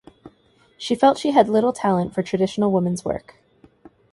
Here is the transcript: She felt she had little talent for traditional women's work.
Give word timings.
She 0.79 0.95
felt 0.95 1.19
she 1.19 1.29
had 1.29 1.47
little 1.47 1.71
talent 1.71 2.15
for 2.15 2.23
traditional 2.23 2.71
women's 2.71 3.05
work. 3.05 3.35